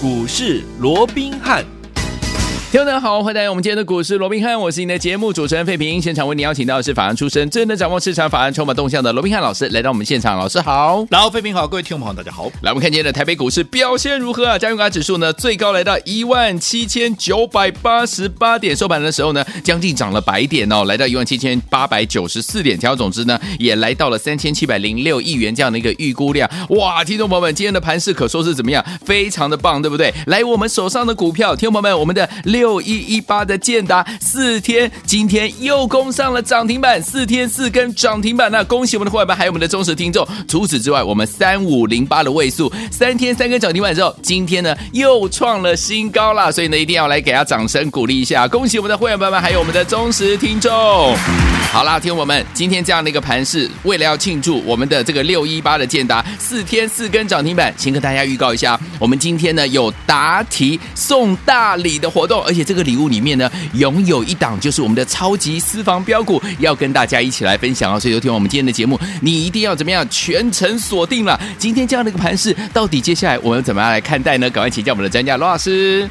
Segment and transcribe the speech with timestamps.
[0.00, 1.77] 股市罗宾汉。
[2.70, 6.02] 听众大家好，欢迎来到我们今天的股市罗宾汉，我是你的节目主持人费平。
[6.02, 10.36] 现场为你邀请到的是法案出身、真的掌握市场法案筹码动向的罗宾汉老师，来到我们现场。
[10.36, 12.44] 老师好，然后费平好，各位听众朋友大家好。
[12.60, 14.58] 来，我们看今天的台北股市表现如何啊？
[14.58, 26.46] 加权指数呢，最高来到一万七千九百八十八点，收盘的时候呢，将近涨了百点哦，来到一万七千八百九十四点，成交总值呢也来到了三千七百零六亿元这样的一个预估量。
[26.68, 28.84] 哇，听众朋友们，今天的盘势可说是怎么样？
[29.06, 30.12] 非常的棒，对不对？
[30.26, 33.38] 来，我们手上的股票，听众朋友们，我们的六一一八。
[33.48, 40.26] 的建达四天，今天又攻上了涨停板，四天四根涨停板，那恭喜我们的伙伴们，还有我们的忠实听众。
[40.48, 51.16] 除此之外，我们三五零八的位数，三天三根涨停板之后，今天呢又创了新高啦，所以呢一定要来给他掌声鼓励一下，恭喜我们的会员朋友们，还有我们的忠实听众。
[51.70, 63.36] 好啦，听我们今天这样的一个盘势，为了要庆祝我们的这个六一八的建达四天四根涨停板，先跟大家预告一下，我们今天呢有答题送大礼的活动，而且这个礼物里面。
[63.38, 68.00] 呢，拥有一档就是我们的超级私房标股，要跟大家一起来分享哦。
[68.00, 71.38] 所以，有听我们今天的节目，你一定要怎么样全程锁定了。
[71.58, 74.48] 今天这样的一个盘势，到底接下来我们怎么样来看待呢？
[74.48, 76.08] 赶快请教我们的专家罗老师。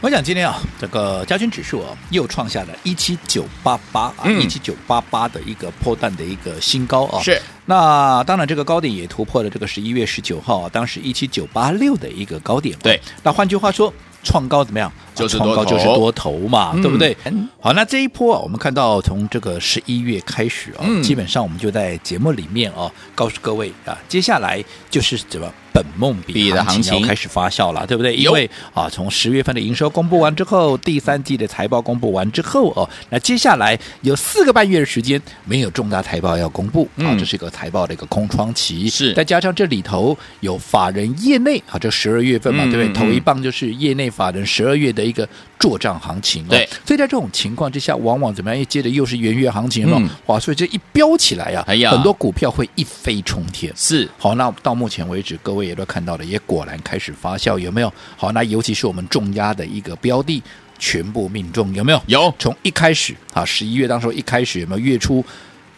[0.00, 7.20] 我想今天啊，这个加权指数啊，又创下了一七九八八啊，一七九八八的一个破蛋的一个新高啊。
[7.20, 7.40] 是。
[7.66, 12.78] 那当然，这个高点也突破了这个十一月十九号啊，当时一七九八六的一个高点。
[12.78, 13.00] 对。
[13.24, 13.92] 那换句话说。
[14.24, 14.92] 创高怎么样？
[15.14, 17.16] 就是创高就是多头嘛，嗯、对不对？
[17.60, 28.14] 好，那这一波啊，我们看到从这个十一月开始啊，嗯、基本上我们就在节目里面啊，告诉各位啊，接下来就是怎么本梦比的行情开始发酵了，对不对？
[28.16, 38.88] 因为啊，从十月份的营收公布完之后，第三季的财报公布完之后哦、啊，那接下来有四个半月的时间没有重大财报要公布啊，这是一个财报的一个空窗期。
[38.88, 42.92] 是，再加上这里头有法人业内啊，这十二月份嘛，对不对？
[42.92, 44.08] 头一棒就是业内。
[44.18, 48.64] 法人十二月的一个做账行情，对，所以在这种情况之下，往往怎么样？
[48.66, 50.38] 接着又是元月行情了，嗯、哇！
[50.38, 53.72] 所以这一飙起来呀、啊，哎呀，很多股票会一飞冲天。
[53.76, 57.92] 是，好，那到目前为止，各位也都看到了，也果然开始发酵，有没有？
[58.16, 60.42] 好，那尤其是我们重压的一个标的，
[60.78, 62.00] 全部命中，有没有？
[62.06, 62.34] 有。
[62.38, 65.24] 从一开始啊，十一月当时一开始有没有月初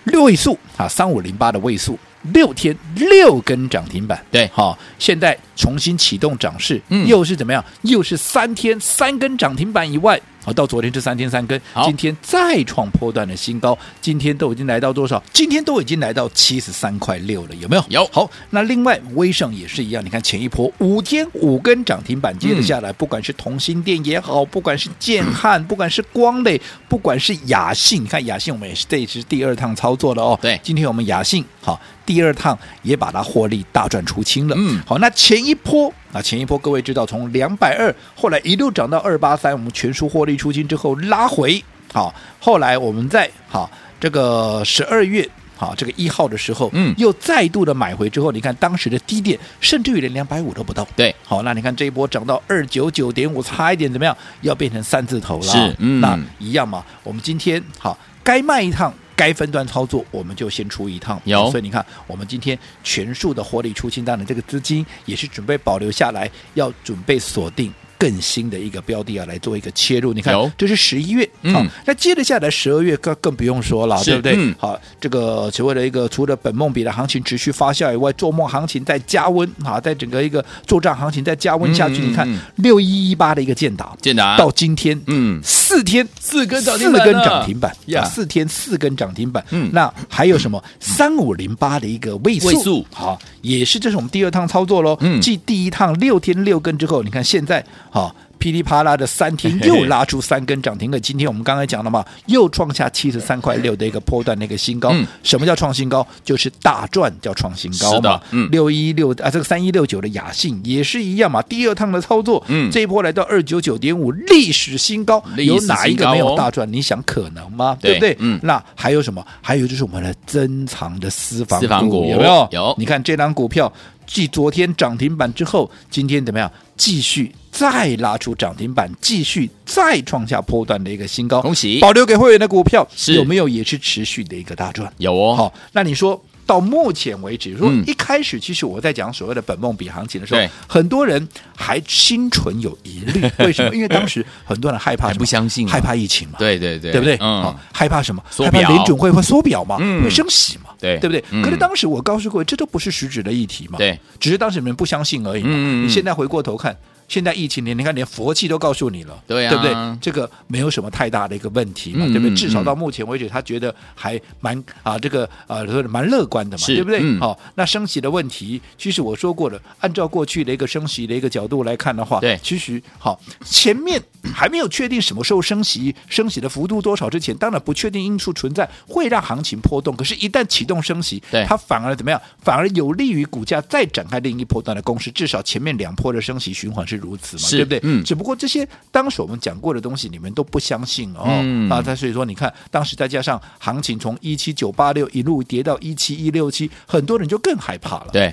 [0.04, 1.98] 六位数啊，三五零八的位数。
[2.32, 7.64] 六天六根涨停板，对，好，现在重新启动涨势，嗯，又是怎么样？
[7.82, 10.20] 又是三天三根涨停板以外。
[10.42, 15.22] 好，到昨天这三天三根，今天再创波段的新高，今天都已经来到多少？
[15.34, 17.84] 今天都已经来到七十三块六了，有没有？
[17.90, 18.06] 有。
[18.10, 26.58] 好，那另外威盛也是一样，你看前一波五天五根涨停板接着下来，嗯、不管是同心电也好，不管是建汉，嗯、不管是光磊，
[26.88, 30.38] 不管是雅信，你看雅信我们也是这是第二趟操作了哦。
[30.40, 34.54] 对，今天我们雅信好第二趟也把它获利大赚出清了。
[34.58, 35.92] 嗯，好，那前一波。
[36.12, 41.62] 啊前一波各位知道，从两百二后来一路涨到二八三，我们全数获利出清之后拉回，
[41.92, 45.24] 好，后来我们在好这个十二月
[45.56, 54.16] 好这个一号的时候，嗯，又再度的买回之后，你看当时的低点甚至于连两百五都不到，对，好，那你看这一波涨到二九九点五，差一点怎么样？
[54.40, 56.84] 要变成三字头了，是，嗯，那一样嘛。
[57.04, 58.92] 我们今天好该卖一趟。
[59.20, 61.20] 该分段操作，我们就先出一趟。
[61.24, 67.70] 有，所以你看，我们今天全数的获利出清，当然这个资金也是准备保留下来，要准备锁定。
[68.00, 70.14] 更新的一个标的啊，来做一个切入。
[70.14, 71.22] 你看，这是十一月，
[71.52, 74.32] 好、嗯，那接着下来十二月更更不用说了，对不对？
[74.38, 81.98] 嗯、好，这个所谓的一个除了本梦比的行情持续发酵以外，做梦行情在加温啊，在整个一个作战行情在加温下去。
[81.98, 89.44] 嗯、你看六一一八的一个建达，建达到今天，嗯，四天四根涨四根涨停板呀，四天四根涨停板。
[89.50, 92.46] 嗯，那还有什么三五零八的一个位数？
[92.46, 94.96] 位数好，也是这是我们第二趟操作喽。
[95.00, 97.62] 嗯，继第一趟六天六根之后，你看现在。
[97.90, 100.98] 好，噼里啪啦的三天又拉出三根涨停了。
[100.98, 104.90] 今天我们刚才讲了嘛，又创下七十三块六的一个波段的一个新高。
[104.92, 106.06] 嗯、什么叫创新高？
[106.24, 108.20] 就是大赚叫创新高嘛。
[108.30, 111.42] 嗯，六一六啊，这个三一六九的雅信也是一样嘛。
[111.42, 115.22] 第二趟的操作，嗯，这一波来到二九九点五，历史新高。
[115.36, 116.72] 有哪一个没有大赚？
[116.72, 117.76] 你想可能吗？
[117.80, 118.16] 对不对？
[118.20, 119.26] 嗯，那还有什么？
[119.42, 122.48] 还有就是我们的珍藏的私房股，私房股有没有？
[122.52, 122.74] 有。
[122.78, 123.70] 你看这张股票，
[124.12, 126.50] 继昨天涨停板之后，今天怎么样？
[126.76, 131.40] 继续再拉出涨停板，继续再创下波段的一个新高。
[131.40, 131.78] 恭喜！
[131.78, 132.84] 保留给会员的股票
[133.14, 134.92] 有没有也是持续的一个大赚？
[134.98, 135.36] 有哦。
[135.36, 143.72] 好，那你说到目前为止，说一开始其实我在讲所谓的本梦比行情的时候，很多人还心存有疑虑， 为什么？
[143.72, 147.16] 因为当时很多人害怕，不相信，害怕疫情嘛，对对对，对不对？
[147.20, 148.20] 嗯，害怕什么？
[148.36, 150.98] 害怕联准会会缩表嘛，会升息嘛，对。
[150.98, 151.22] 对不对？
[151.40, 155.56] 可是当时我告诉各位，这都不是实质的议题嘛，对，只是当时你们不相信而已嘛。
[155.56, 156.76] 你现在回过头看。
[157.10, 159.98] 现在疫情连你看连佛系都告诉你了，对、啊、对不对？
[160.00, 162.36] 这个没有什么太大的一个问题嘛，嗯、对不对？
[162.36, 167.00] 至少到目前为止，他觉得还蛮啊，这个啊，蛮乐观的嘛，对不对？
[167.02, 174.00] 嗯、好，那升息的问题，其实我说过了，按照过去的一个升息的一个角度来看的话，对，其实好，前面
[174.32, 179.96] 还没有确定什么时候升息，升息的幅度多少之前，当然不确定因素存在，会让行情波动。
[179.96, 182.22] 可是，一旦启动升息，对，它反而怎么样？
[182.40, 185.10] 反而有利于股价再展开另一波段的攻势。
[185.10, 187.80] 至少前面两波的升息循环是如此嘛，对不对？
[187.82, 191.24] 嗯，只不过这些当时我们讲过的东西，你们都不相信哦。
[191.26, 198.08] 嗯、啊，所以说你看，当时再加上行情从一七九八六一路跌到一七一六七，很多人就更害怕了。
[198.12, 198.32] 对。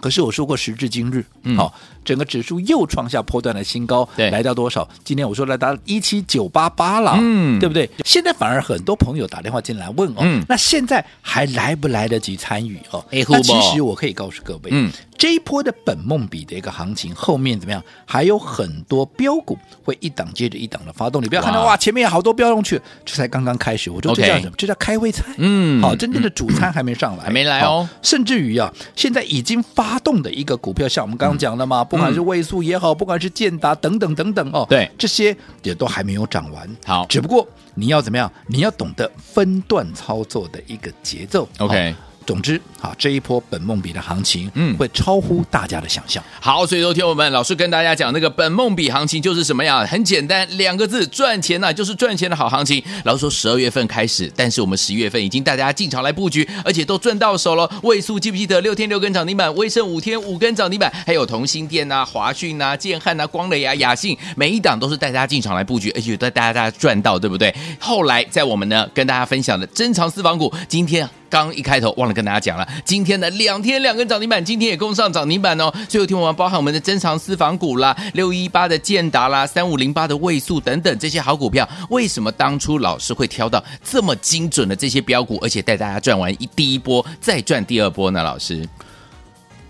[0.00, 1.24] 可是我说过，时至今日，
[1.56, 4.88] 好、嗯，整个指数又创下波段的新高，对，来到多少？
[5.04, 7.88] 今天我说来到一七九八八了，嗯，对不对？
[8.04, 12.98] 现在反而很多朋友打电话进来问哦，嗯、那现在还来不来得及参与哦？
[13.12, 14.90] 哎，那其实我可以告诉各位，嗯。
[15.22, 17.80] 这一波的本梦比的一个行情，后面怎么样？
[18.04, 21.22] 还有很多标股会一档接着一档的发动。
[21.22, 23.88] 你不要看到哇，哇，前面有好多标上去，这才刚刚开始。
[23.88, 25.32] 我说这叫什么.这叫开胃菜。
[25.38, 27.88] 嗯，好，真正的主餐还没上来，还没来哦。
[28.02, 36.68] 甚至于啊，现在已经发动的一个股票，像我们刚刚讲的嘛，嗯、不管是位数也好，不管是建达等等等等哦，对，这些也都还没有涨完。
[36.84, 37.46] 好，只不过
[37.76, 38.28] 你要怎么样？
[38.48, 41.48] 你要懂得分段操作的一个节奏。
[41.58, 41.94] OK。
[42.26, 46.22] 总之，好，这一波本梦比的行情，嗯，会超乎大家的想象。
[46.40, 49.84] 好，所以说，听我们老师跟大家讲，那个本梦比行情就是什么呀？
[49.86, 52.82] 很简单，两个字，赚钱呐、啊，就是赚钱的好行情。
[53.04, 57.70] 老师说十二月份开始，但是我们十一月份已经带大家进场来布局，而且都赚到手了。
[57.82, 67.54] 位数记不记得六天六根涨停板，威盛五天五根涨停板，还有同心电呐、华讯呐、建汉呐、光磊啊、雅信，每一档都是带大家进场来布局，而且带大家赚到，对不对？
[67.78, 71.08] 后来在我们呢跟大家分享的珍藏私房股，今天。
[71.32, 75.72] 刚一开头忘了跟大家讲了，今天的两天两根涨停板，今天也攻上涨停板哦。
[75.88, 88.22] 最后听我们包含我们的珍藏私房股啦，六一八的建达啦，三五零八的位数等等这些好股票，为什么当初老师会挑到这么精准的这些标股，而且带大家赚完一第一波，再赚第二波呢？
[88.22, 88.68] 老师，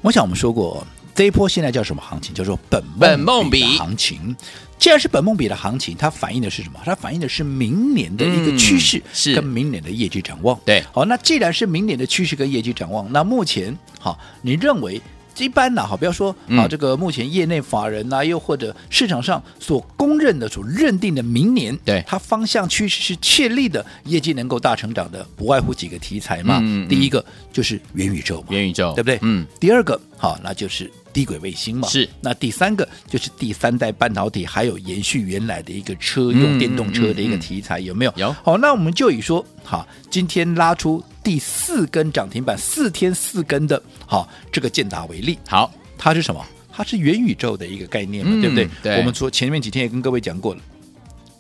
[0.01, 2.35] 我想我们说过，这一波现在叫什么行情？
[2.35, 4.35] 叫做本本梦比行情。
[4.79, 6.81] 既然是本梦比的行情，它反映的是什么？
[6.85, 10.59] 它反映的是明年的一个趋势，是跟明年的业绩展望。
[10.65, 15.01] 对，好，那既然是明年的趋势跟业绩展望，那目前好，你认为
[15.39, 15.87] 一般呢？
[15.87, 26.59] 哈，不要说啊，这个目前业内法人呐、啊，又或者市场上所公认的、所认定的明年，对它方向趋势是确立的，业绩能够大成长的，不外乎几个题材嘛。
[26.61, 29.19] 嗯，第一个就是元宇宙嘛，元宇宙，对不对？
[29.23, 29.47] 嗯。
[29.61, 30.91] 第二个，好，那就是。
[31.13, 32.09] 低轨卫星嘛，是。
[32.21, 38.13] 那第三个就是第三代半导体，还有延续原来的一个车用电动车的一个题材，有没有？
[38.17, 38.33] 有。
[38.43, 45.39] 好，那我们就以说，好，今天拉出第四根涨停板，四天四根的，好，这个建达为例。
[45.47, 46.45] 好，它是什么？
[46.75, 48.67] 它是元宇宙的一个概念嘛，对不对？
[48.83, 48.97] 对。
[48.97, 50.61] 我们说前面几天也跟各位讲过了，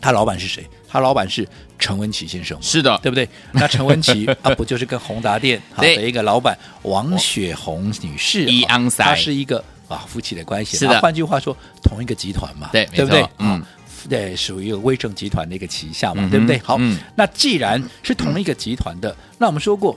[0.03, 0.69] 他老板是谁？
[0.89, 3.27] 他老板是陈文琪先生，是的，对不对？
[3.53, 10.77] 那陈文琪 啊，不就是跟宏达店 好的一个老板王雪红女士，一安塞，她是一个啊夫妻的关系。
[10.77, 13.25] 是的，换句话说，同一个集团嘛，对，对不对？
[13.39, 13.63] 嗯，
[14.09, 16.59] 对，属于一个威盛集团的一个旗下嘛，对不对？
[16.59, 16.79] 好，
[17.15, 19.97] 那既然是同一个集团的，那我们说过。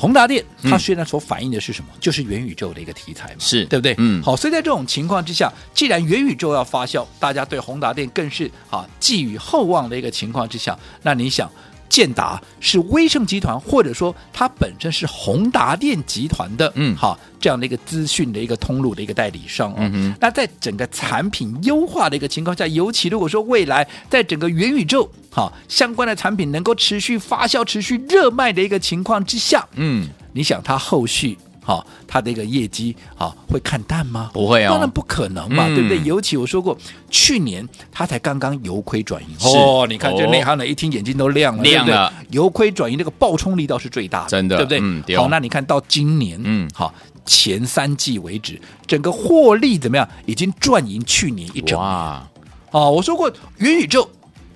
[0.00, 1.90] 宏达电，它虽然所反映的是什么？
[1.92, 3.94] 嗯、就是元宇宙的一个题材嘛，是对不对？
[3.98, 11.50] 嗯，好，所以在这种情况之下，既然元宇宙要发酵，大家对宏达电更是啊寄予厚望的一个情况之下，那你想？
[11.90, 31.36] 建达是威盛集团，或者说它本身是宏达电集团的，嗯，好，这样的一个资讯的一个通路的一个代理商，嗯哼，那在整个产品优化的一个情况下，尤其如果说未来在整个元宇宙，好相关的产品能够持续发酵、持续热卖的一个情况之下，嗯，你想它后续？
[31.70, 34.28] 好，它的一个业绩啊，会看淡吗？
[34.34, 36.02] 不会啊、哦，当然不可能嘛，嗯、对不对？
[36.02, 36.76] 尤其我说过，
[37.08, 42.12] 去年它才刚刚由亏转盈，哦，你看这内行人一听眼睛都亮了，亮了。
[42.30, 44.80] 由亏转盈那个爆冲力道是最大的，真的，对不对？
[44.82, 46.92] 嗯、好，那你看到今年，嗯，好，
[47.24, 50.08] 前三季为止，整个获利怎么样？
[50.26, 51.78] 已经赚赢去年一整年。
[51.78, 52.28] 哇，
[52.72, 54.10] 哦，我说过元宇宙。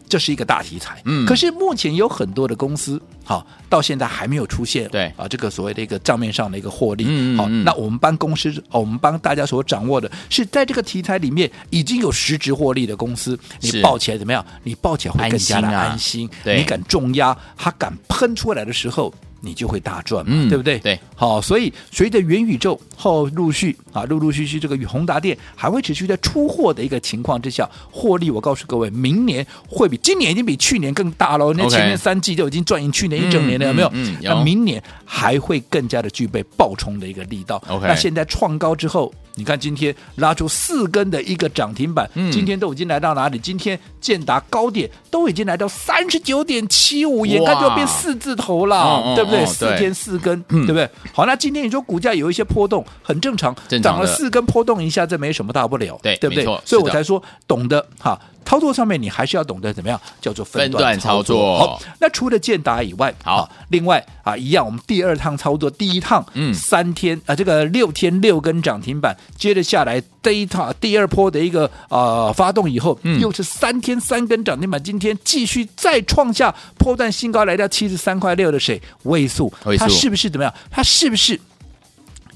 [0.08, 5.12] 这是一个大题材，嗯，可是目前有很多的公司，好，到现在还没有出现，对。
[5.16, 14.44] 啊，这个所谓的一个账面上的一个获利，嗯，好，那我们帮公司，我们帮大家所掌握的是在这个题材里面已经有实质获利的公司，你抱起来怎么样？
[14.62, 19.12] 你抱起来会更加的安心，对，你敢重压，它敢喷出来的时候。
[19.44, 20.78] 你就会大赚嘛，嗯、对不对？
[20.78, 31.52] 对，好，所以随着元宇宙后陆续啊，陆陆续续这个宏达电还会持续在出货的一个情况之下，获利，我告诉各位，明年会比今年已经比去年更大了。
[31.52, 33.90] 那前面三季就已经赚赢去年一整年了，有没有？
[33.92, 37.62] 嗯，那明年还会更加的具备爆冲的一个力道。
[37.82, 39.12] 那现在创高之后。
[39.36, 43.36] 你看今天拉出四根的一个涨停板，嗯、今天都已经来到哪里？
[43.36, 49.33] 今天建达高点都已经来到三十九点七五，眼看就要变四字头了，哦、对不对？
[49.40, 50.88] 哦哦、四天四根，对，对不对？
[51.12, 56.44] 好，那今天你说股价有一些波动，很正常，正涨了四根波动一下，这没什么大不了，对，对不对？
[56.64, 58.20] 所以我才说懂得哈。
[58.44, 61.58] 操作上面你还是要懂得怎么样叫做分段操作。
[61.58, 78.80] 好，那除了建达以外，好，另外啊一样，我们第二趟操作，第一趟嗯三天啊这个六天六根涨停板，接着下来第一趟第二波的一个啊发动以后，又是三天三根涨停板，今天继续再创下破段新高，来到七十三块六的水？
[79.04, 80.54] 位数，它是不是怎么样？
[80.70, 81.40] 它是不是？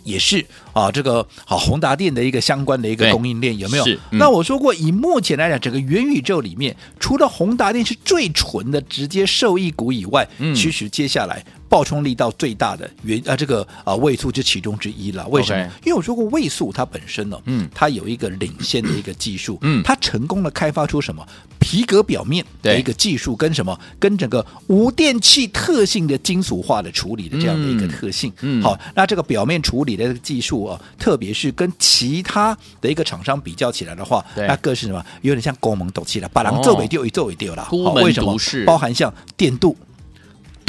[0.08, 3.84] 也是啊，这个好宏达电的一个相关的一个供应链有没有？
[4.10, 11.44] 嗯、那我说过，以目前来讲，整个元宇宙里面，除了宏达电是最纯的直接受益股以外，嗯，其实接下来。
[11.70, 15.28] 爆冲力道最大的元啊，这个啊位数就其中之一了。
[15.28, 21.22] 为什么因为我说过位数它本身呢，嗯，它有一个领先的一个技术，嗯，它成功的开发出什么
[21.68, 28.32] 皮革表面的一个技术，跟什么跟整个无电器特性的金属化的处理的这样的一个特性。
[28.40, 35.04] 嗯，好，那这个表面处理的技术啊，特别是跟其他的一个厂商比较起来的话，那个是什么？
[35.20, 37.64] 有点像高门斗气了，把人做尾丢一做尾丢了。
[37.64, 38.34] 好，为什么？
[38.64, 39.76] 包含像电镀。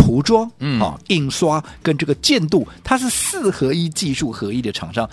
[0.02, 5.08] 涂装，嗯，啊，印刷跟这个建镀，它是四合一技术合一的厂商，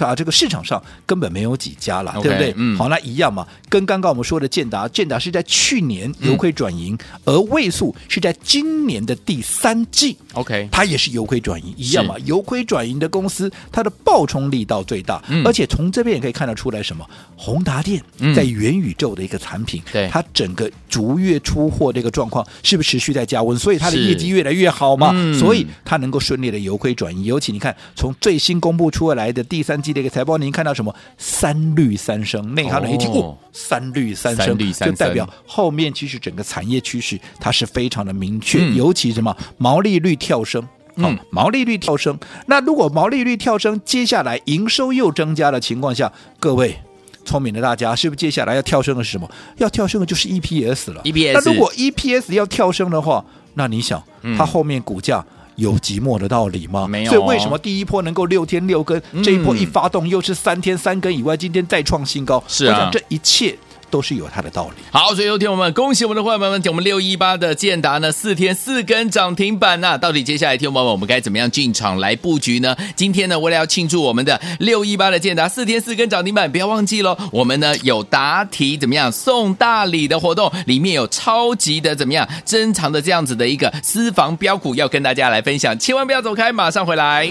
[0.00, 2.52] 啊，这个市场上根本没有几家了对不对？
[2.56, 17.08] 嗯，好，那一样嘛，跟刚刚我们说的建达，建达是在去年由亏转盈，嗯、而位数是在今年的第三季，OK，它也是由亏转盈，一样嘛，由亏转盈的公司，它的爆冲力道最大，嗯、而且从这边也可以看得出来，什么？
[17.34, 18.02] 宏达电
[18.36, 23.58] 在元宇宙的一个产品，对、嗯，它整个逐月出货这个状况是不是持续在加温？
[23.58, 27.22] 所以它的业绩越越来越好嘛，嗯、所以它能够顺利的由亏转盈。
[27.22, 30.92] 尤其你看，从最新公布出来的第三季的一个财报，您看到什么？
[31.16, 38.58] 三绿三升，内行人一听哦，三绿三升，就代表后面其实整个产业趋势它是非常的明确。
[38.60, 40.66] 嗯、尤其什么毛利率跳升，
[40.96, 42.18] 嗯，毛利率跳升。
[42.46, 46.76] 那如果毛利率跳升，接下来营收又增加的情况下，各位
[47.24, 49.30] 聪明的大家，是不是接下来要跳升的是什么？
[49.58, 51.00] 要跳升的就是 EPS 了。
[51.04, 54.02] EPS，那如果 EPS 要跳升的话，那你想，
[54.36, 55.24] 它后面股价
[55.56, 56.86] 有寂寞的道理吗？
[56.86, 57.10] 没有。
[57.10, 62.42] 所以为什么第一波能够六天六根，这一波一发动又是三天三根以外，今天再创新高？
[62.48, 63.56] 是啊，这一切。
[63.92, 64.82] 都是有它的道理。
[64.90, 72.74] 好，所以有听我们恭喜我们的伙伴们，我们六一八的建达呢，四天四根涨停板呐、到底接下来听我们，我们该怎么样进场来布局呢？
[72.96, 77.16] 今天呢，为了要庆祝我们的六一八的建达四天四根涨停板，不要忘记喽。
[77.30, 87.30] 我们呢有答题怎么样送大礼的活动，里面有超级的怎么样珍藏的这样子的一个私房标股要跟大家来分享，千万不要走开，马上回来。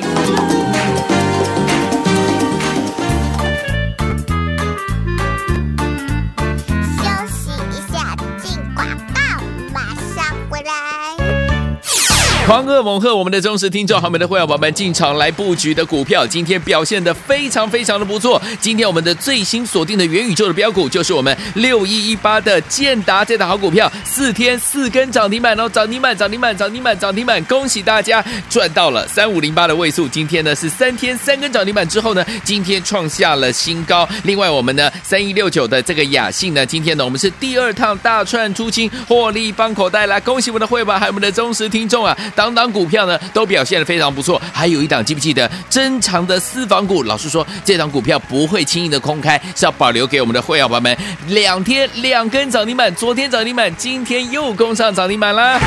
[12.52, 18.42] 狂贺猛贺我们的忠实听众，好，我们的会员宝宝们进场来布局的股票，今天表现得非常非常的不错。
[18.60, 30.06] 今天我们的最新锁定的元宇宙的标股，就是我们六一一八的建达这档好股票，四天四根涨停板哦，涨停板涨停板涨停板涨停板，恭喜大家赚到了三五零八的位数。
[30.10, 34.06] 今天呢是三天三根涨停板之后呢，今天创下了新高。
[34.24, 42.18] 另外我们呢三一六九的这个雅信呢，今天呢我们是第二趟大串出清，获利放口袋来，恭喜我们的会员还有我们的忠实听众啊！
[42.42, 47.04] 档档股票呢都表现的非常不错，还有一档记不记得珍藏的私房股？
[47.04, 50.98] 老实说，这档股票不会轻易的空开，是要保留给我们的会员朋友们。
[51.28, 55.60] 两天两根涨停板，昨天涨停板，今天又攻上涨停板啦！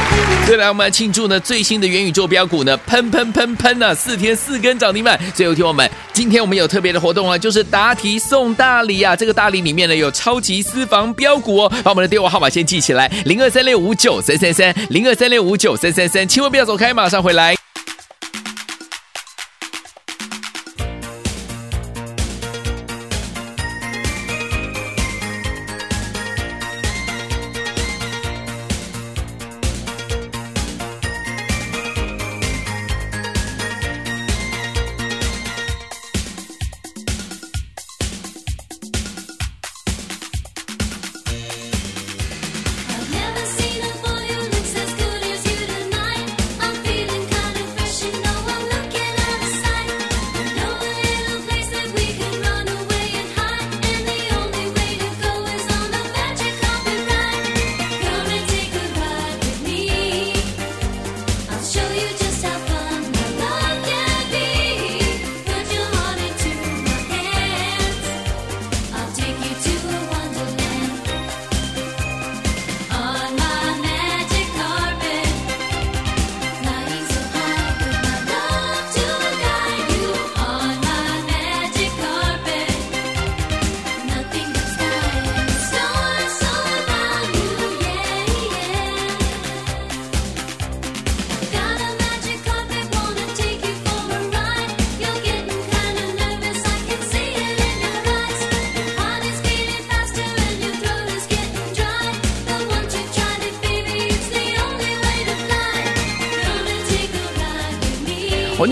[0.49, 5.16] 再来，我们来庆祝呢最新的元宇宙标股呢喷喷喷喷呢，四天四根涨停板。
[5.33, 9.14] 最后听我们，今天我们有特别的活动啊，就是答题送大礼啊！
[9.14, 16.64] 这个大礼里面呢有超级私房标股哦，把我们的电话号码先记起来：零二三六五九三三三，零二三六五九三三三，千万不要。
[16.64, 17.63] 走开，马上回来。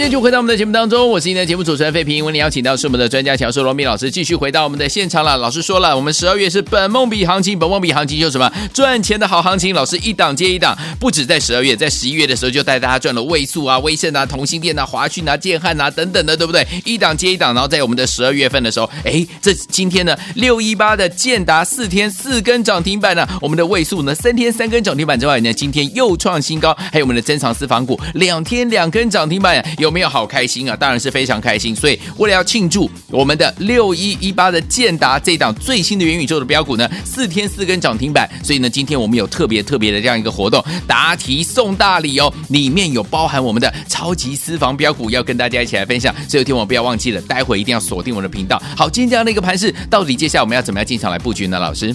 [0.02, 2.24] 欢迎继续回到我们的节目当中，我是今天节目主持人费平。
[2.24, 5.36] 为您邀请到是我们的专家强叔罗密老师，继续回到我们的现场了。
[5.36, 8.52] 老师说了，我们十二月是本梦比行情，本梦比行情就是什么？
[8.74, 9.72] 赚钱的好行情。
[9.72, 16.66] 老师一档接一档，不止在十二月，在十一月的时候就带大家赚了位数啊、威盛啊、同心店啊、华讯啊、建汉啊等等的，对不对？
[16.84, 29.64] 一档接一档，然后在我们的十二月份的时候，哎，这今天呢六一八的建达四天四根涨停板呢，我们的位数呢三天三根涨停板之外呢，今天又创新高，还有我们的珍藏私房股两天两根涨停板。
[29.78, 30.74] 有没有好开心啊？
[30.74, 31.76] 当然是非常开心。
[31.76, 38.28] 所以为了要庆祝我们的六一一八的建达这档最新的元宇宙的标股呢，四天四根涨停板。
[38.42, 46.14] 所以呢，今天我们有特别特别的这样一个活动，答题送大礼哦，里面有包含我们的超级私房标股，要跟大家一起来分享。
[46.28, 48.60] 所以，听我不要忘记了，待会一定要锁定我的频道。
[48.76, 51.58] 好，今天这样的一个盘势，到底接下来我们要怎么样进场来布局呢？
[51.58, 51.94] 老师？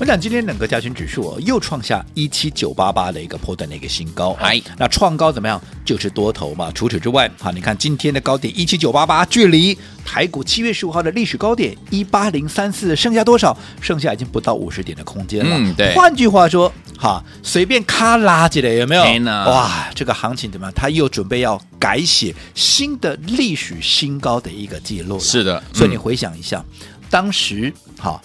[0.00, 5.60] 我想今天整个加权指数、哦、又创下一七九八八的一个波段的一个新高，哎，那创高怎么样？
[5.84, 6.70] 就是多头嘛。
[6.72, 13.56] 除此之外，好，你看今天的高点一七九八八，距离台股七月十五号的历史高点一八零三四剩下多少？
[13.80, 15.56] 剩下已经不到五十点的空间了。
[15.56, 15.94] 嗯，对。
[15.94, 19.04] 换句话说，哈，随便咔拉起来有没有？
[19.24, 20.72] 哇，这个行情怎么样？
[20.74, 25.20] 它又准备要改写新的历史新高的一个记录了。
[25.20, 28.20] 是的，所以你回想一下，嗯、当时哈。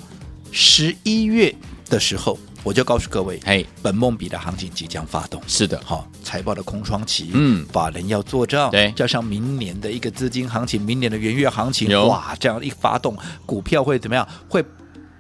[0.51, 1.54] 十一月
[1.89, 5.41] 的时候，我就告诉各位，哎，本梦比的行情即将发动。
[5.47, 14.28] 是的，好，财报的空窗期，嗯，法人要做账，对，加上明年的一个资金行情，明年的元月行情，哇，这样一发动，股票会怎么样？
[14.47, 14.63] 会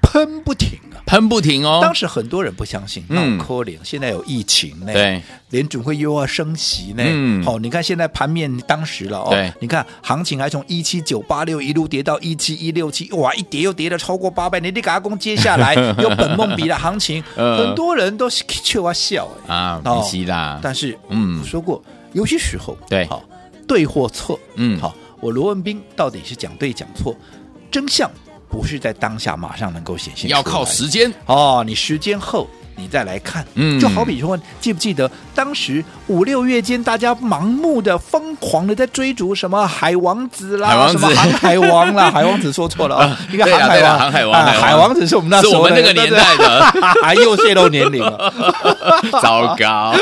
[0.01, 0.97] 喷不停啊。
[1.05, 1.79] 喷不停哦！
[1.81, 3.79] 当时很多人不相信，嗯，可怜。
[3.83, 20.59] 现在有疫情呢，对，联准会又要升息呢，嗯，好，你看现在盘面当时了哦，对，你看行情还从一七九八六一路跌到一七一六七，哇，一跌又跌了超过八百，你你赶快接下来 有本梦比的行情， 很多人都是笑啊笑啊，可惜啦。
[20.61, 21.83] 但是，嗯，说过
[22.13, 23.23] 有些时候，对，好，
[23.67, 27.15] 对或错，嗯，好，我罗文斌到底是讲对讲错，
[27.71, 28.11] 真相。
[28.49, 31.63] 不是在当下马上能够显现，要靠时间哦。
[31.65, 32.47] 你时间后。
[32.79, 40.99] 你再来看，嗯，就好比说，记不记得当时五六月间，大家盲目的、疯狂的在追逐什么海王子啦，海王子。
[40.99, 45.05] 什么航海王啦， 海王子说错了啊，一个航海王，航海王，海王子。
[45.05, 46.61] 是我们那时候我们那个年代的，
[47.03, 48.33] 还 又泄露年龄了，
[49.21, 49.93] 糟糕。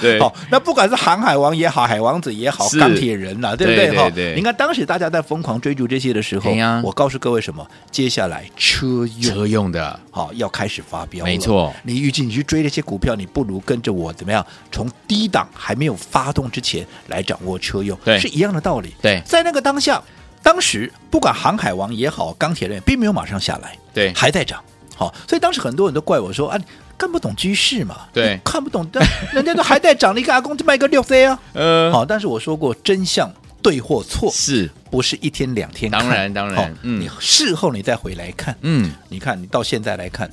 [0.00, 3.96] 对，好，那不管是航海王也好，海王子也好，钢铁人呐，对不对？
[3.96, 4.34] 哈，对。
[4.34, 6.50] 你看当时大家在疯狂追逐这些的时候，
[6.82, 7.64] 我告诉各位什么？
[7.90, 9.34] 接下来车用。
[9.34, 11.72] 车用的，好，要开始发飙，没错。
[11.84, 12.28] 你预计。
[12.28, 14.44] 你去追这些股票，你不如跟着我怎么样？
[14.70, 18.94] 从低档还没有发动之前来掌握车用，对，是一样的道理。
[19.00, 20.02] 对，在那个当下，
[20.42, 24.62] 当时不管航海王也好，钢铁人并没有马上下来，对，还在涨。
[24.96, 26.58] 好，所以当时很多人都怪我说啊，
[26.98, 29.02] 看不懂趋势嘛，对，看不懂，但
[29.32, 31.40] 人家都还在涨，你干阿公就卖个六 C 啊？
[31.52, 35.90] 呃，好，但是我说过，真相对或错是不是一天两天？
[35.90, 40.28] 当然，当然，嗯，你事后你再回来看，嗯，你看你到现在来看。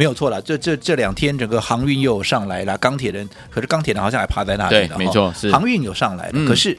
[0.00, 5.52] 没有错了，这这这两天整个航运又上来了，钢铁人可是钢铁人好像还趴在那里了，对，没错，是。
[5.52, 6.74] 航运有上来了，嗯、可是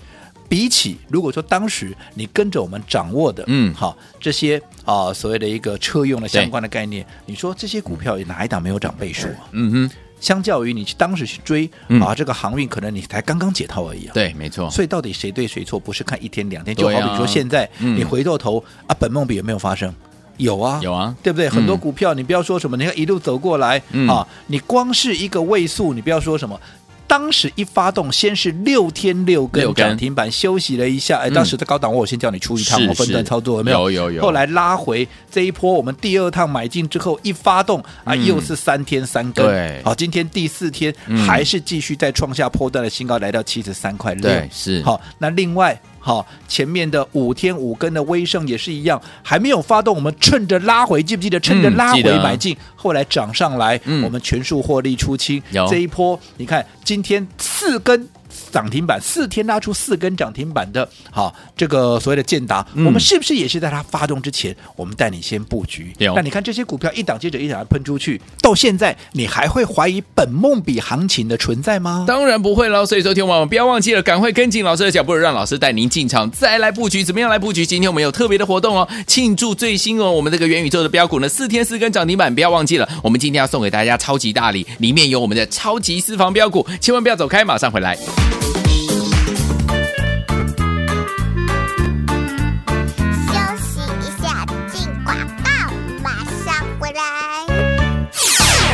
[0.49, 9.45] 比起如果说当时你跟着我们掌握的，嗯，好这些啊、呃、所谓的一个车用的相关的概念，你说这些股票哪一档没有涨倍数啊？
[9.51, 11.69] 嗯哼，相较于你去当时去追
[12.01, 14.13] 啊、这个航运，可能你才刚刚解套而已啊。
[14.15, 14.67] 对，没错。
[14.71, 19.93] 所以到底谁对谁错，不是看一天两天，就好比说现在、嗯、你回过头啊，本梦比有没有发生？
[20.41, 21.47] 有啊，有啊，对不对？
[21.47, 26.59] 很多股票，你不要说什么，你看一路走过来啊，你光是一个位数，你不要说什么。
[27.07, 31.19] 当时一发动，先是六天六根涨停板，休息了一下。
[31.19, 33.91] 哎，当时的高档，我先叫你出一趟，我分段操作有没有？
[33.91, 34.21] 有有有。
[34.21, 39.45] 后来拉回这一波，我们第二趟买进之后一发动啊，又是三天三根。
[39.45, 40.95] 对，好，今天第四天
[41.27, 44.21] 还是继续再创下破段的新高，来到七十三块六。
[44.23, 44.81] 对，是。
[44.83, 45.77] 好，那另外。
[46.01, 51.39] 好，前面的五天五根的威盛也是一样，还没有发动，我们趁着拉回，记不记得？
[51.39, 55.41] 趁着拉回买进，后来涨上来，我们全数获利出清。
[55.69, 58.09] 这一波，你看今天四根。
[58.51, 65.93] 涨停板四天拉出四根涨停板的，好，这个所谓的建达，嗯、我们是不是也是在它发动之前，我们带你先布局？
[65.97, 72.05] 有那你看这些股票一档接着一档喷出去，到现在你还会怀疑本梦比行情的存在吗？
[72.07, 72.85] 当然不会了。
[72.85, 77.03] 所以说，听我们不要忘记了，赶快跟紧老师的脚步，让老师带您进场再来布局。
[77.03, 77.65] 怎么样来布局？
[77.65, 87.97] 今天我们有特别的活动哦，庆祝最新哦，我们这个元宇宙的标股呢，四天四根涨停板，不要忘记了，我们今天要送给大家超级大礼，里面有我们的超级私房标股，千万不要走开，马上回来。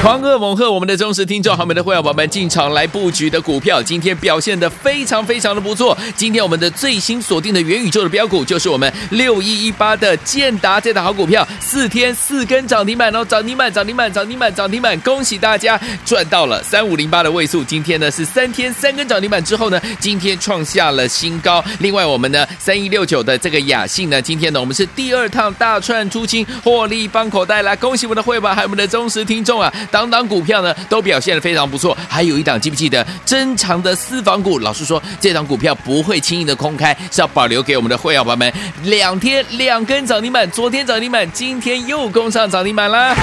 [0.07, 5.97] 狂贺猛贺我们的忠实听众，好，我们的会员宝宝们进场来布局的股票，今天表现的非常非常的不错。
[6.15, 17.61] 今天我们的最新锁定的元宇宙的标股，就是我们六一一八的建达这档好股票，四天四根涨停板哦，涨停板涨停板涨停板涨停板，恭喜大家赚到了三五零八的位数。
[17.61, 21.61] 今天呢是三天三根涨停板之后呢，今天创下了新高。
[21.79, 29.73] 另外我们呢三一六九的这个雅信呢，今天呢我们是第二趟大串出清，获利放口袋来，恭喜我们的会员还有我们的忠实听众啊！
[29.97, 34.59] 档档股票呢都表现的非常不错，还有一档记不记得珍藏的私房股？
[34.59, 38.53] 老实说，这档股票不会轻易的空开，是要保留给我们的会员朋友们。
[38.83, 43.15] 两天两根涨停板，昨天涨停板，今天又攻上涨停板啦！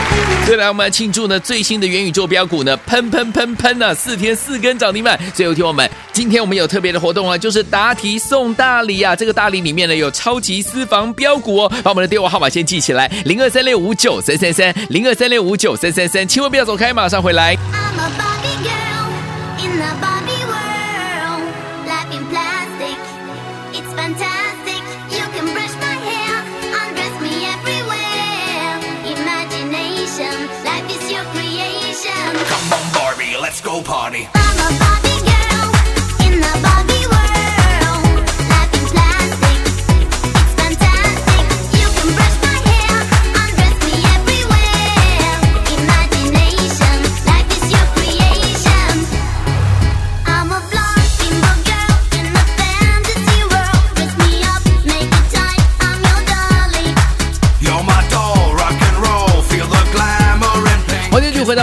[0.48, 5.16] 再来，我们来庆祝呢最新的元宇宙标股呢喷喷喷喷啊，四天四根涨停板。
[5.32, 9.14] 最后听我们，今天我们有特别的活动啊，就是答题送大礼啊！
[9.14, 17.56] 这个大礼里面呢有超级私房标股哦，把我们的电话号码先记起来：零二三六五九三三三，零二三六五九三三三，千万不要走开，马上回来。
[17.56, 17.62] 回
[34.28, 34.43] 到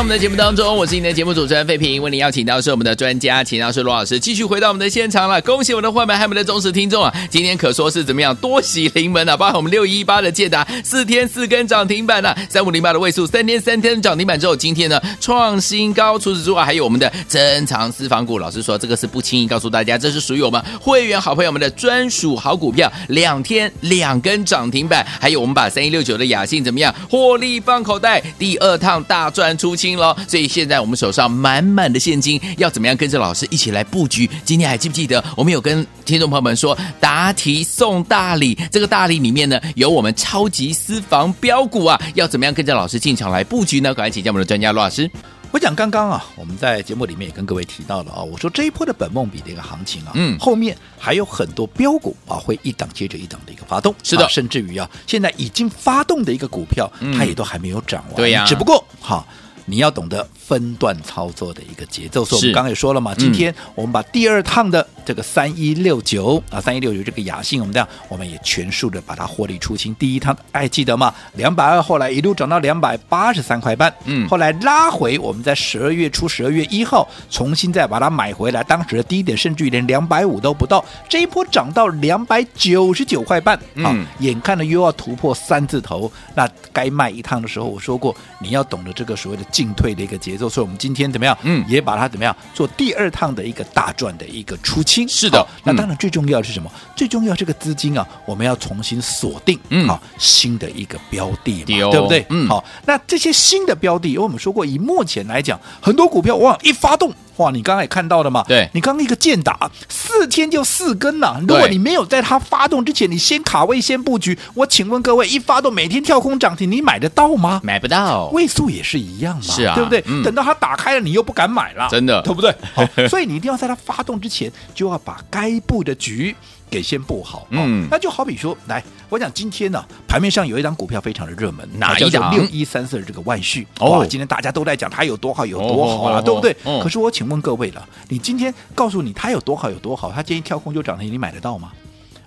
[0.02, 5.40] 我们的节目当中，我是你的节目主持人费平，为您邀请到是我们的专家，请到是罗老师，继续回到我们的现场了。
[5.44, 7.14] 恭喜我们的会员，还有我们的忠实听众啊！
[7.30, 9.38] 今天可说是怎么样，多喜临门啊！
[9.38, 16.18] 包括我们六一八的建达，四天四根涨停板啊，三五零八的位数，三天三天涨停板之后，今天呢创新高。
[16.18, 25.06] 除此之外，还有我们的珍藏私房股，老师说这个是不轻易告诉大家，这是属于我们会员好朋友们的专属好股票，两天两根涨停板。
[25.20, 29.90] 还有我们把三一六九的雅信怎么样，获利放口袋，第二趟大赚出清。
[29.97, 34.30] 了，所以现在我们手上满满的现金，要怎么样跟着老师一起来布局？
[34.45, 38.58] 今天还记不记得我们有跟听众朋友们说答题送大礼？
[38.71, 43.93] 这个大礼里面呢，有我们超级私房标股啊，要怎么样跟着老师进场来布局呢？
[43.93, 45.10] 赶快请教我们的专家罗老师。
[45.51, 59.25] 我讲刚刚啊，我们在节目里面也跟各位提到了啊，我说这一波的本梦比的一个行情啊，嗯，后面还有很多标股啊，会一档接着一档的一个发动，是的，啊、甚至于啊，现在已经发动的一个股票，嗯、它也都还没有涨完，对呀、啊，只不过哈。
[59.65, 69.93] 你要懂得分段操作的一个节奏，所以我们刚刚也说了嘛，今天我们把第二趟的这个三一六九啊，三一六九这个雅信，我们这样我们也全数的把它获利出清。
[69.95, 71.13] 第一趟哎记得吗？
[71.34, 89.43] 两百二，后来一路涨到两百八十三块半，嗯，后来拉回，我们在十二月初十二月一号重新再把它买回来，当时的低点甚至于连两百五都不到，这一波涨到两百九十九块半，啊，眼看着又要突破三字头，那该卖一趟的时候，我说过你要懂得这个所谓的。
[89.52, 91.38] 进退的一个节奏，所以我们今天怎么样？
[91.44, 95.08] 嗯，也把它怎么样做第二趟的一个大赚的一个出清。
[95.08, 96.72] 是的，那当然最重要的是什么？
[96.74, 102.26] 嗯、最重要这个资金啊，我们要重新锁定，嗯，好新的一个标的对不对？
[102.30, 107.14] 嗯，好，那这些新的标的，因为我们说过，以目前来讲，很多股票哇一发动。
[107.38, 108.44] 哇，你刚才也看到了嘛？
[108.48, 111.38] 对，你刚刚一个建达四天就四根呐、啊。
[111.40, 117.60] 如果你没有在它发动之前，你先卡位先布局，我请问各位，一发动每天跳空涨停，你买得到吗？
[117.64, 120.04] 买不到，位数也是一样嘛，是啊，对不对？
[120.08, 122.54] 嗯、等到它打开了，你又不敢买了，真的，对不对？
[122.73, 126.36] 好，所以你一定要在它发动之前，就要把该布的局。
[126.71, 132.34] 给先布好，嗯，那就好比说，来，我讲今天呢、啊，盘面上有一张股票非常的热门，哪一张？
[132.34, 136.56] 六一三四的这个万旭，哦，今天大家都在讲它有多好，有多好啊，哦、对不对？
[136.63, 141.73] 哦、可是我请问各位了，你今天告诉你它有多好，有多好，它今天跳空就涨停，你买得到吗？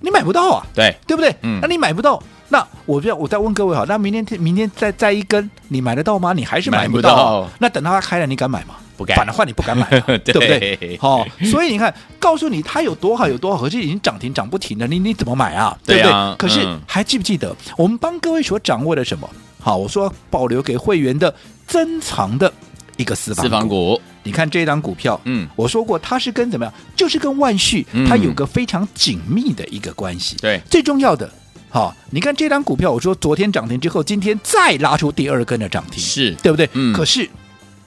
[0.05, 1.35] 你买不到啊，对，对不对？
[1.40, 6.35] 嗯，那你买不到，那我不要，我再问各位好，那明天明天再再一根，你买得到吗？
[6.35, 8.75] 你还是买不到，买不到，那等到它开了，你敢买吗？
[8.97, 10.99] 不敢，反的话你不敢买，对， 对不对？
[11.01, 15.77] 好、哦，所以你看，告诉你它有多好有多好，可是已经涨停涨不停了，你你怎么买啊？
[15.85, 16.12] 对不对？
[16.12, 19.29] 啊、可是、嗯、还记不记得我们帮各位所掌握的什么？
[19.61, 21.35] 好，我说保留给会员的
[21.67, 22.53] 珍藏的
[22.99, 23.49] 一个私房股。
[23.49, 26.75] 私房股你看这档股票，嗯，我说过它是跟怎么样？
[26.97, 30.37] 就是跟万旭它有个非常紧密的一个关系。
[30.41, 31.31] 对、嗯，最重要的，
[31.71, 36.69] 好，你看这张股票，我说昨天涨停之后，今天再拉出第二根的涨停，是对不对？
[36.73, 37.29] 嗯，可是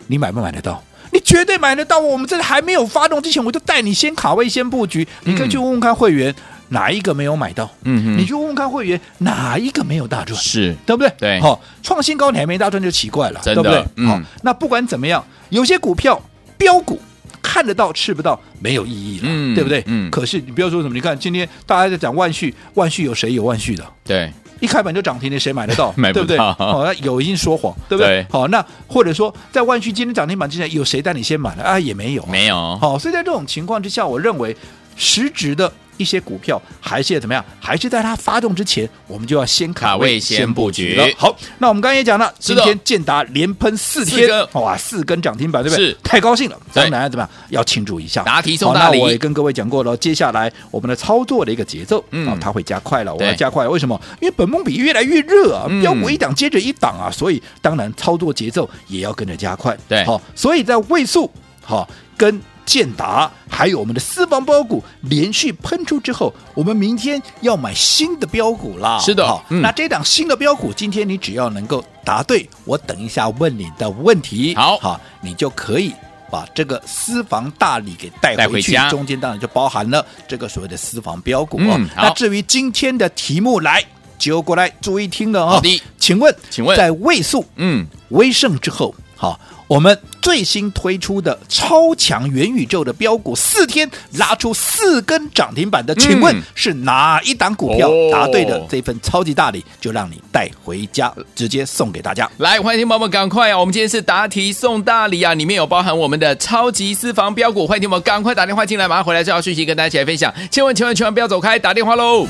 [0.07, 0.81] 你买不买得到？
[1.09, 1.97] 你绝对买得到！
[1.97, 5.07] 我们在还没有发动之前，我就带你先卡位、先布局。
[5.23, 6.35] 你可以去问问看会员，
[6.69, 7.69] 哪一个没有买到？
[7.83, 10.39] 嗯哼，你去问问看会员哪一个没有大赚？
[10.39, 11.11] 是对不对？
[11.17, 13.79] 对，好、哦，创新高你还没大赚就奇怪了，对不对？
[13.79, 16.21] 好、嗯，那不管怎么样，有些股票
[16.57, 16.99] 标股
[17.41, 19.83] 看得到吃不到没有意义了，嗯，对不对？
[19.87, 23.83] 嗯，可是你不要说什么，你看今天大家在讲万旭，万旭有谁有万旭的？
[24.03, 24.31] 对。
[24.59, 25.93] 一开盘就涨停，的谁买得到？
[25.95, 26.37] 买不到，对不对？
[26.39, 28.25] 好、哦，那有一定说谎，对不对？
[28.27, 31.79] 好、哦，那或者说在万旭今天涨停板之前，有谁带你先买了啊？
[31.79, 32.55] 也没有，没有。
[32.79, 34.57] 好、哦，所以在这种情况之下，我认为
[34.97, 35.71] 实质的。
[35.99, 37.43] 一些股票还是怎么样？
[37.59, 41.03] 还是在它发动之前，我们就要先卡位、先布局了。
[41.17, 45.87] 好，那我们刚刚也讲了，今天建达连喷四天，哇，四根涨停板，对不对？
[45.87, 46.59] 是，太高兴了。
[46.71, 47.29] 当然怎么样？
[47.49, 48.21] 要庆祝一下。
[48.21, 48.99] 答题送大礼。
[48.99, 53.11] 那我也跟各位讲过了，接下来我们的操作的一个节奏，嗯，啊，它会加快了。
[53.15, 53.99] 我要加快了，为什么？
[54.21, 59.75] 因为本梦比越来越热啊，飙股一档接着一档啊，所以当然操作节奏也要跟着加快。
[59.89, 61.27] 对，好，所以在位数，
[61.63, 62.39] 好跟。
[62.67, 68.99] 建达还有我们的私房包股连续喷出之后，我们明天要买新的标股啦。
[68.99, 75.93] 是的，好，嗯、那这档新的标股，今天你只要能够答对，我等一下问你的问题，好，好，你就可以
[76.29, 78.77] 把这个私房大礼给带回去。
[78.77, 81.77] 回中间当然就包含了这个所谓的私房标股哦。
[81.79, 83.85] 嗯、那至于今天的题目来，来
[84.19, 85.49] 就过来注意听了哦。
[85.51, 89.39] 好的，请问，请问在位数嗯威盛之后，好。
[89.67, 97.89] 我们最新推出的超强元宇宙的标股，四天拉出四根涨停板的，请问是哪一档股票？
[98.09, 102.29] 答对的这份超级大礼就让你带回家，直接送给大家。
[102.37, 103.59] 来，欢迎听宝们赶快啊！
[103.59, 110.33] 我们今天是答题送大礼啊，里面有包含我们的超级私房标股，欢迎听宝宝赶快打电话进来，马上回来这条讯息跟大家一起来分享。
[110.49, 112.25] 千万千万千万不要走开，打电话喽！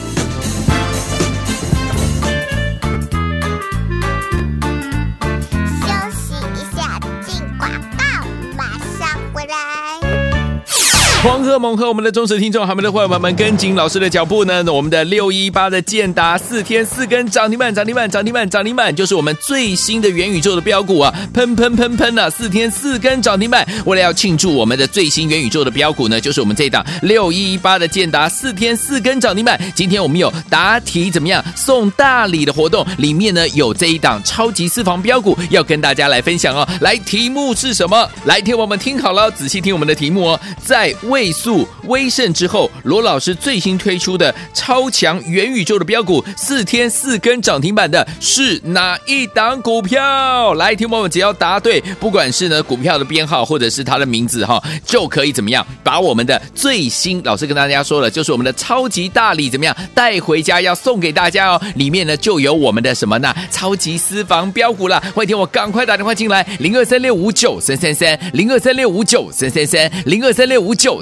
[11.27, 11.89] 狂贺猛贺！
[11.89, 14.63] 我们的忠实听众，还有我们的伙伴们，跟紧老师的脚步呢？
[14.71, 21.13] 我们的六一八的建达四天四根涨停板，涨停板，涨停板，涨停板，就是我们最新的元宇宙的标股啊！
[21.33, 22.29] 喷喷喷喷啊！
[22.29, 29.59] 四天四根涨停板，为了要庆祝我们的最新元宇宙的标股呢，就是我们这一档六一八的建达四天四根涨停板。
[29.75, 36.65] 今天我们有答题怎么样送大礼的活动，里面呢有这一档超级私房标股要跟大家来分享哦。
[36.79, 38.09] 来，题目是什么？
[38.23, 41.16] 来，听我们听好了，仔细听我们的题目哦，在未。
[41.17, 50.53] 位数威盛之后，罗老师最新推出的超强元宇宙的标股，四天四根涨停板的是哪一档股票？
[50.53, 61.62] 来，听我们只要答对，不管是呢股票的编号或者是它的名字哈，就可以怎么样把我们的最新老师跟大家说了，就是我们的超级大礼怎么样带回家要送给大家哦。
[61.73, 63.34] 里面呢就有我们的什么呢？
[63.49, 65.01] 超级私房标股了。
[65.15, 71.01] 欢迎听我赶快打电话进来，零二三六五九三三三，零二三六五九三三三，零二三六五九。